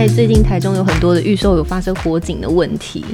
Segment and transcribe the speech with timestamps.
[0.00, 3.04] 在最近台中有很多的预售有发生火警的问题，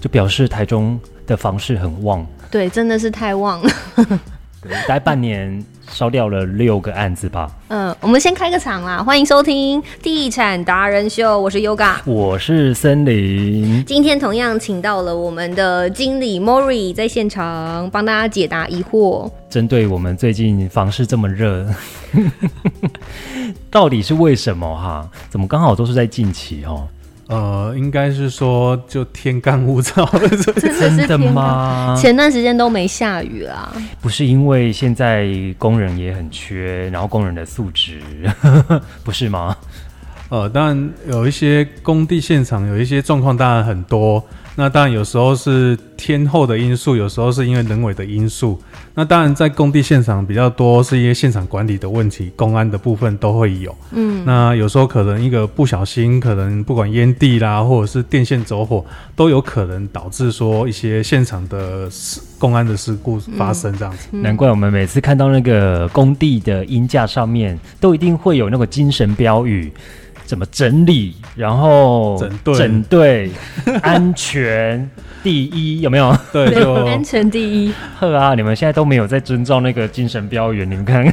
[0.00, 2.26] 就表示台中的房市很旺。
[2.50, 3.70] 对，真的是太旺了。
[4.70, 7.50] 大概半年烧掉了六个案子吧。
[7.68, 13.84] 嗯，我们先开个场啦，欢迎收听《地产达人秀》，我是 Yoga，我是森林。
[13.84, 19.28] 今天同样请到了我们的经理 Mori 在现场帮大家解答疑惑。
[19.50, 21.66] 针对我们最近房市这么热，
[23.68, 25.10] 到底是为什么哈？
[25.28, 26.86] 怎么刚好都是在近期哦？
[27.32, 30.06] 呃，应该是说就天干物燥，
[30.78, 31.96] 真的吗？
[31.98, 33.72] 前段时间都没下雨啦。
[34.02, 38.02] 不是因为现在工人也很缺，然后工人的素质
[39.02, 39.56] 不是吗？
[40.28, 44.22] 呃，当然有一些工地现场有一些状况，当然很多。
[44.54, 48.60] 那当然有时候是天候的因素，有时候是因为人为的因素。
[48.94, 53.74] 那当然在工地现场比较多，是一些现场管理的问题，公安的部分都会有。
[53.92, 58.84] 嗯，那有时候可能一个不小心，可能不管烟蒂啦，或者是电线走火，
[59.16, 64.08] 都有可能导致说一些现场的事公安的事故发生这样子。
[64.12, 69.72] 难怪我们每次看到那个工地的音架上面，都一定会有那个精神标语。
[70.32, 71.14] 怎么整理？
[71.36, 73.30] 然后整队，整队，
[73.82, 74.90] 安全
[75.22, 76.16] 第一，有没有？
[76.32, 77.74] 对，就安全第一。
[78.00, 81.04] 呵啊，你们现在都没有在遵照那个精神标语，你们看，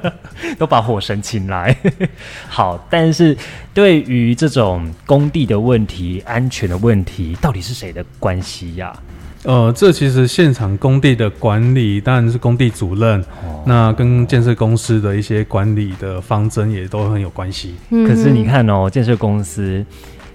[0.58, 1.74] 都把火神请来。
[2.46, 3.34] 好，但是
[3.72, 8.92] 对于这种工地的问题、安全的问题，到底是谁的关系呀？
[9.44, 13.24] 呃，这其实现场工地的管理当然是工地主任，
[13.64, 17.76] 那跟建设公司的一些管理的方针也都很有关系。
[17.88, 19.84] 可是你看哦，建设公司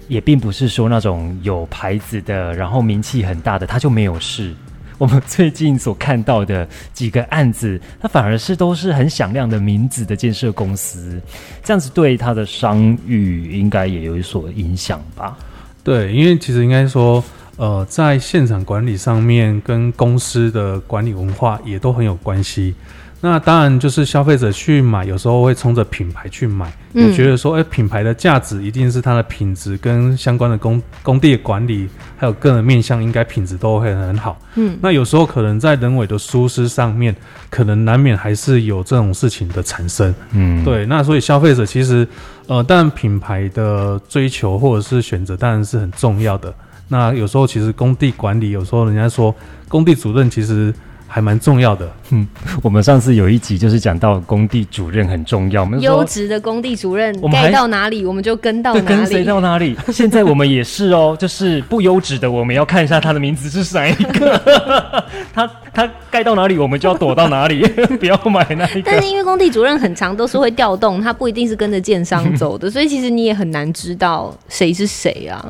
[0.08, 4.54] 也并不是说那种有牌子的，然后名气很大的，他就没有事。
[4.96, 11.20] 我们最近所看到的几个案子，它反而是都是很响亮的名字的建设公司，
[11.62, 15.36] 这样子对他的商誉应该也有所影响吧？
[15.82, 17.22] 对，因为其实应该说。
[17.56, 22.74] 呃，在现场管理上面，跟公司的管理文化也都很有关系。
[23.20, 31.88] 那当然就是消费者去买，有时候会冲着品牌去买，也觉得说，哎，品牌的价值一定是它的品质跟相关的工工地的管理，
[32.18, 34.38] 还有个人面向，应该品质都会很好。
[34.56, 37.16] 嗯，那有时候可能在人为的疏失上面，
[37.48, 40.14] 可能难免还是有这种事情的产生。
[40.32, 40.84] 嗯，对。
[40.84, 42.06] 那所以消费者其实，
[42.46, 46.52] 呃，但品牌的追求或者是选择，当然是很重要的。
[46.88, 49.34] 那有时候其实工地管理，有时候人家说
[49.68, 50.72] 工地主任其实
[51.06, 51.90] 还蛮重要的。
[52.10, 52.26] 嗯，
[52.62, 55.64] 我们上次有一集就是讲到工地主任很重要。
[55.80, 58.86] 优质的工地主任盖到哪里，我们就跟到哪里。
[58.86, 59.76] 跟随到哪里？
[59.92, 65.04] 现在我们也是哦，就是不优质的，我们要看一下他的名字是哪一个。
[65.32, 67.62] 他他盖到哪里，我们就要躲到哪里，
[67.98, 68.82] 不要买那一个。
[68.84, 75.44] 但是因为工地主任很长，都是会调动，他不一定是跟着建商走的， 所以其实你也很难知道谁是谁啊。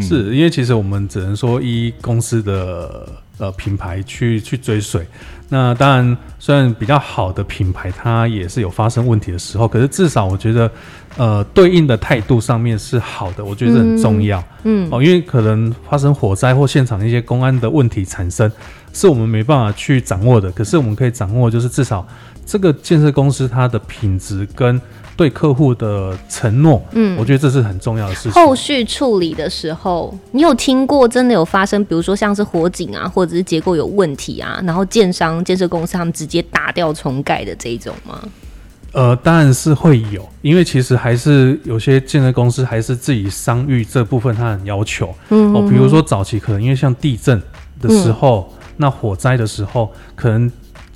[0.00, 3.06] 是因为其实我们只能说依公司的
[3.38, 5.06] 呃品牌去去追随，
[5.48, 10.70] 那当然虽然比较好的品牌它也是有发生问题的时候，可是至少我觉得
[11.16, 14.42] 呃对应的态度上面是好的，我觉得很重要。
[14.64, 18.50] 嗯哦，因为可能发生火灾或现场一些公安的问题产生，
[18.92, 22.06] 是我们没办法去掌握的，可是我们可以掌握就是至少
[22.46, 24.80] 这个建设公司它的品质跟。
[25.16, 28.32] 对客户的承诺，嗯，我觉得这是很重要的事情。
[28.32, 38.20] 后续处理的时候，你有听过真的有发生，比如说像是火警啊，或者是结构有问题啊，然后建商、建设公司他们直接打掉重盖的这一种吗？
[38.92, 47.40] 呃，当然是会有，因为其实还是有些建设公司还是自己商誉这部分他很要求，嗯，哦，比如说早期可能因为像地震
[47.80, 50.50] 的时候，那火灾的时候，可能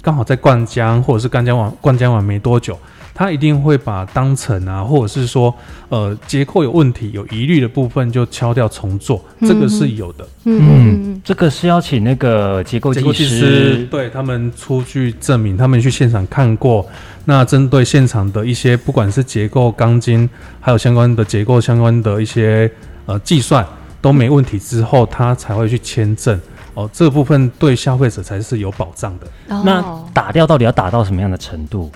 [0.07, 2.79] 刚好在灌浆或者是灌浆完灌浆完没多久。
[3.13, 5.53] 他一定会把当层啊，或者是说，
[5.89, 10.29] 呃，结构有问题、有疑虑的部分就敲掉重做，这个是有的。
[10.45, 16.87] 嗯，这个是要请那个结构技师对他们出具证明，他们去现场看过。
[17.25, 20.29] 那针对现场的一些，不管是结构钢筋，
[20.61, 22.71] 还有相关的结构相关的一些
[23.07, 23.67] 呃计算
[24.03, 26.39] 都没问题之后，他才会去签证。
[26.77, 29.27] 哦，这部分对消费者才是有保障的。
[29.65, 29.83] 那
[30.13, 31.91] 打掉到底要打到什么样的程度？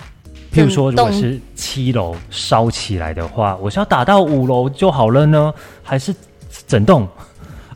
[0.51, 6.13] 譬如说，如果是七楼烧起来的话，我是要打到五楼就好了呢，还是
[6.67, 7.07] 整栋？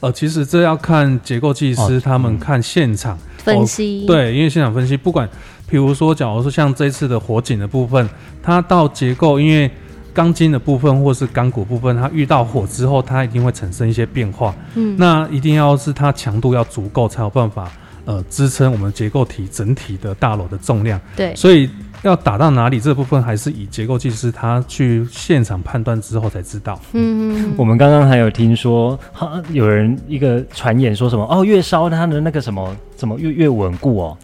[0.02, 4.06] 呃，其实这要看结构技师他们看现场分析。
[4.06, 5.25] 对，因为现场分析，不管
[5.69, 8.10] 譬如说，假如说像这次的火警的部分，
[8.44, 9.72] 它到结构，因为
[10.16, 14.56] 钢筋的部分或是钢骨部分，它遇到火之后，它一定会产生一些变化。
[14.74, 17.72] 嗯，那一定要是它强度要足够，才有办法
[18.06, 21.00] 呃支撑我们结构体整体的大楼的重量。
[21.16, 21.70] 对，所以。
[22.04, 26.80] 要打到哪里这部分，还是以结构技师他去现场判断之后才知道。
[26.94, 34.18] 嗯，我们刚刚还有听说，哈，有人一个传言说什么哦，越烧它的那个什么怎么越越稳固哦，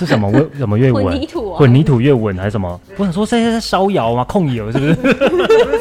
[0.00, 1.04] 是什么越怎么越稳？
[1.04, 2.80] 混凝土啊混凝土越稳还是什么？
[2.96, 4.24] 我想说现在在烧窑吗？
[4.24, 4.96] 控油是不是？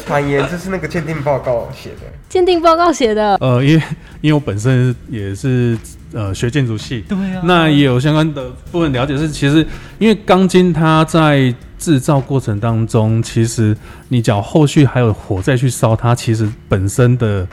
[0.06, 3.84] 传言这是那个鉴定报告写的，鉴定报告写的，呃，因为
[4.20, 5.78] 因为我本身也是
[6.12, 9.66] 呃学建筑系，对啊那也有相关的部分了解是，其实
[10.00, 13.76] 因为钢筋它在制造过程当中，其实
[14.10, 17.48] 你只要后续还有火再去烧它，其实本身的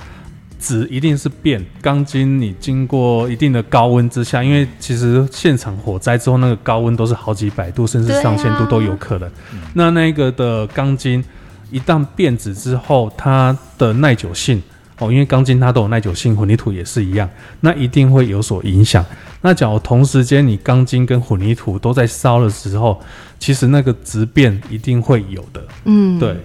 [0.58, 1.64] 质一定是变。
[1.80, 9.30] 钢筋你经过一定的高温之下，因为其实现场火灾之后，那个高温都是好几百度，甚至上千度都有可能。
[9.74, 11.22] 那那个的钢筋
[11.70, 14.62] 一旦变质之后，它的耐久性
[14.98, 17.28] 哦，因为钢筋它都有耐久性，混凝土也是一样，
[17.60, 19.04] 那一定会有所影响。
[19.42, 23.00] 那假如同时间你钢筋跟混凝土都在烧的时候，
[23.38, 25.62] 其实那个质变一定会有的。
[25.84, 26.36] 嗯，对，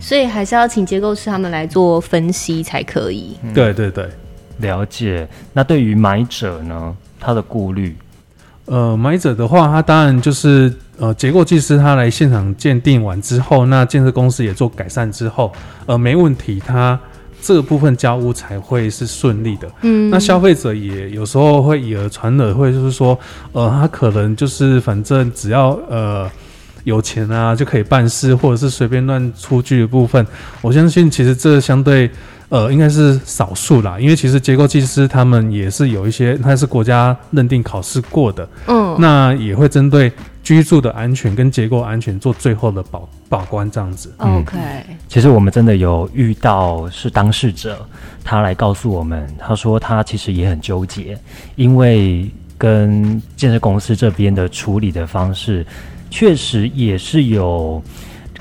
[0.00, 3.36] 所以还是要请结构师他们来做分析才可以。
[3.54, 4.08] 对对对。
[4.58, 5.28] 了解。
[5.52, 7.96] 那对于买者呢，他的顾虑，
[8.64, 15.52] 呃，买者的话，他当然就是呃，结构技师他来现场鉴定完之后，那建设公司也做改善之后，
[15.86, 16.98] 呃，没问题，他
[17.40, 19.70] 这个部分交屋才会是顺利的。
[19.82, 23.16] 嗯，那消费者也有时候会以讹传讹，会就是说，
[23.52, 26.28] 呃，他可能就是反正只要呃
[26.88, 30.26] 有钱啊就可以办事，或者是随便乱出具的部分，
[30.62, 32.10] 我相信其实这相对
[32.48, 40.10] 呃应该是少数啦，因为其实结构技师他们也是有一些，他是国家认定考试过的，嗯，那也会针对
[40.42, 44.10] 居住的安全跟结构安全做最后的保把关这样子。
[44.16, 44.56] OK，
[45.08, 47.86] 其实我们真的有遇到是当事者，
[48.24, 51.18] 他来告诉我们，他说他其实也很纠结，
[51.56, 55.64] 因为跟建设公司这边的处理的方式，
[56.10, 57.82] 确实也是有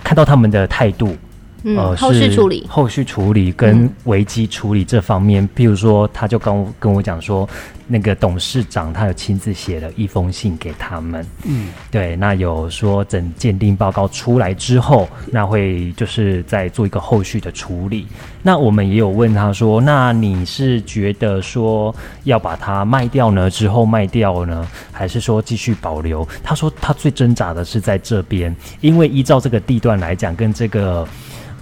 [0.04, 1.16] 看到他们的态度，
[1.64, 7.48] 嗯，后续是处理，后续处理跟嗯危机处理这方面，譬如说，他就跟我跟我讲说，
[7.88, 18.08] 那个董事长他有亲自写了一封信给他们，嗯，对，那有说等鉴定报告出来之后，那会就是再做一个后续的处理。
[18.44, 21.94] 那我们也有问他说，那你是觉得说
[22.24, 23.50] 要把它卖掉呢？
[23.50, 26.26] 之后卖掉呢，还是说继续保留？
[26.44, 31.06] 他说他最挣扎的是在这边，因为依照这个地段来讲，跟这个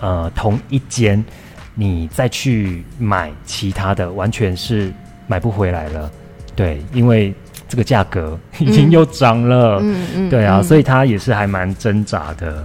[0.06, 1.24] 呃同一间，
[1.74, 4.94] 你再去买其他的，完全是
[5.26, 6.12] 买不回来了。
[6.56, 7.34] 对，因为
[7.68, 9.80] 这个价格已经又涨了。
[9.82, 12.64] 嗯嗯，对啊，嗯所以他也是还蛮挣扎的。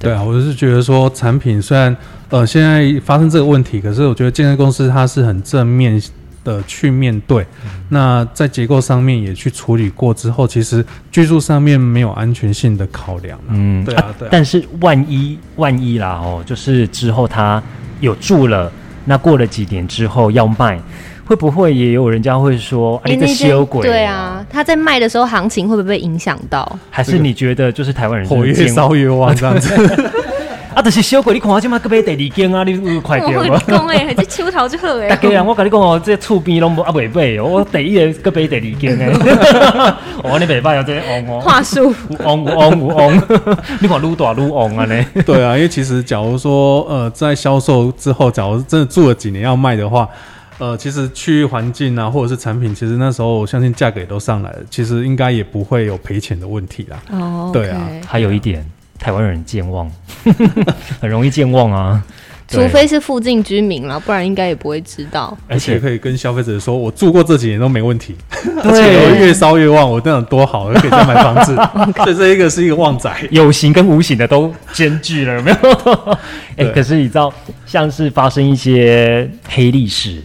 [0.00, 1.96] 对啊，我就是觉得说产品虽然
[2.30, 6.02] 呃现在发生这个问题，可是我觉得建设公司它是很正面
[6.44, 7.46] 的去面对。
[7.88, 13.50] 那在结构上面也去处理过之后，其实居住上面没有安全性的考量啊。
[13.50, 14.30] 嗯，对啊，对啊。
[14.32, 17.62] 但是万一万一啦哦，就是之后他
[18.00, 18.70] 有住了，
[19.04, 20.80] 那过了几年之后要卖，
[21.26, 26.78] 会不会也有人家会说，哎、这那间修鬼、对，啊，他在卖的时候行情会不会被影响到？
[26.90, 29.70] 还是你觉得就是台湾人火越烧越旺这样子。
[30.80, 33.60] 啊，就是小鬼，你看我今麦个买第二间啊，你有快点吗？
[33.68, 39.04] 讲诶，这秋桃就好诶大家人，我跟你讲哦，这厝边拢无啊袂买哦，我第一个个买第二间呢。
[40.24, 43.22] 哦，你袂歹哦，这旺哦，话术，有旺有旺旺，
[43.80, 45.04] 你看愈大愈旺啊呢。
[45.26, 50.08] 对啊，因为其实假如说呃在销售之后，假如真的住了几年要卖的话。
[50.58, 56.98] 呃，其实区域环境啊，或者是产品，其实那时候我相信价格也都上来了，其实应该也不会有赔钱的问题啦。
[57.12, 58.62] 哦，对啊还有一点，
[59.00, 59.90] 台湾人健忘，
[61.00, 62.00] 很容易健忘啊。
[62.50, 65.38] 除非是附近居民了，不然应该也不会知道。
[65.46, 68.16] 而且可以跟消费者说，我住过这几年都没问题，
[68.64, 71.54] 而对且我越烧越旺，我这样多好，我可以再买房子。
[72.02, 73.08] 所以这一个是一个旺仔。
[73.30, 75.56] 有形跟无形的都兼具了，有没有？
[76.56, 77.32] 哎、对可是你知道，
[77.66, 80.20] 像是发生一些黑历史，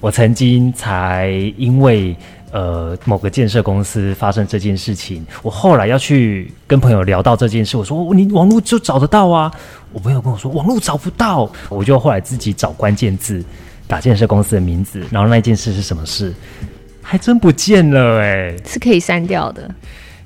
[0.00, 2.16] 我曾经才因为
[2.50, 9.52] 呃某个建设公司发生这件事情，我后来要去跟朋友聊到这件事，我说哦你网络就找得到啊，
[9.92, 13.44] 我朋友跟我说网络找不到，我就后来自己找关键字，
[13.86, 16.32] 打建设公司的名字，然后那件事是什么事，
[17.02, 19.70] 还真不见了哎、是可以删掉的。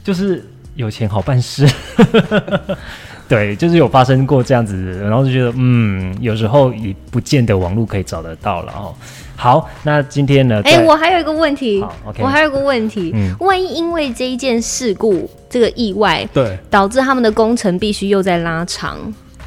[0.04, 1.68] 就是有钱好办事。
[3.28, 8.94] 对，就是有发生过这样子，然后就觉得，嗯，有时候也不见得网络可以找得到了哦。
[9.36, 10.60] 好，那今天呢？
[10.64, 11.82] 哎、在我还有一个问题
[12.18, 18.98] 我还有一个问题，嗯万一因为这一件事故，这个意外对，导致他们的工程必须又在拉长，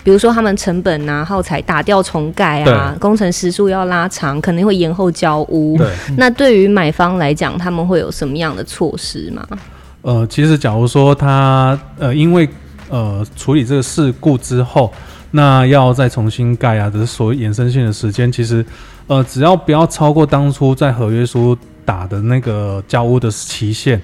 [0.03, 5.77] 比如说他们成本啊、耗材打掉重盖啊，工程时数要拉长，可能会延后交屋。
[5.77, 9.47] 对，那对于买方来讲，他们会有什么样的措施吗？
[10.05, 12.47] 呃，其实假如说他呃因为
[12.89, 14.93] 呃处理这个事故之后，
[15.31, 18.63] 那要再重新盖啊，这是所谓衍生性的时间，其实
[19.07, 23.99] 呃只要不要超过当初在合约书打的那个交屋的期限。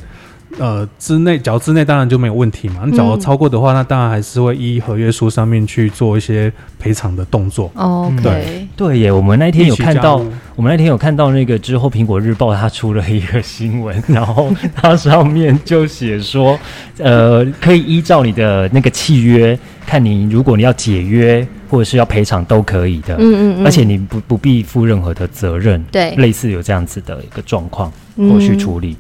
[0.60, 2.81] 呃，之内，假如之内当然就没有问题嘛。
[2.86, 7.72] 你假如超过的话，那当然还是会依合约书上面去做一些赔偿的动作。
[7.75, 8.67] 哦，对。
[8.75, 10.15] 对耶，我们那天有看到
[10.55, 16.60] 我们那天有看到那个之后，苹果日报它出了一个新闻，然后它上面就写说，
[17.00, 26.15] 呃，可以依照你的那个契约，看你如果你要解约或者是要赔偿都可以的，嗯嗯嗯，而且你不不必负任何的责任，对。
[26.15, 28.31] 类似有这样子的一个状况，嗯。
[28.31, 28.98] 后续处理。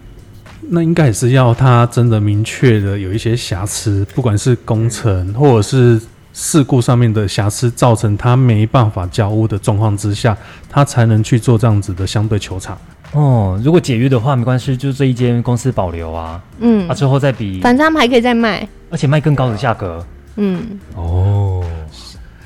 [0.69, 5.99] 那应该也是要他真的明确的有一些瑕疵，不管是工程或者是
[6.33, 10.37] 事故上面的瑕疵，造成他没办法交屋的状况之下，
[10.69, 12.77] 他才能去做这样子的相对球场。
[13.13, 18.65] 哦，如果解约的话没关系，就这一间公司保留啊，嗯啊，之后再比，反正他们还可以再卖。
[18.89, 20.05] 而且卖更高的价格。
[20.37, 21.61] 嗯，哦，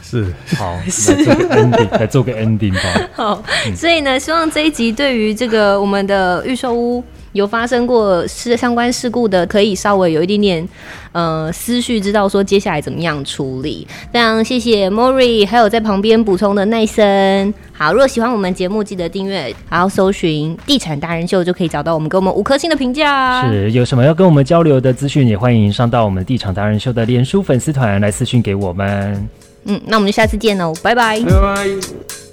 [0.02, 3.10] 是，好，来做个 ending，来做个 ending 吧。
[3.14, 3.44] 好，
[3.76, 7.04] 所以呢，希望这一集对于这个我们的预售屋
[7.36, 10.70] 有发生过事相关事故的，可以稍微有一点点
[11.12, 13.86] 呃思绪，知道说接下来怎么样处理。
[14.10, 17.54] 非常谢谢 Mori，还有在旁边补充的奈森。
[17.74, 23.46] 好，如果喜欢我们节目，记得订阅，然后搜寻“地产达人秀”就可以找到我们，给我们五颗星的评价。
[23.52, 29.28] 是有什么要跟我们交流的资讯，也欢迎上到我们地产达人秀的脸书粉丝团来私讯给我们。
[29.66, 31.20] 嗯，那我们就下次见喽，拜拜。
[31.20, 32.25] 拜拜。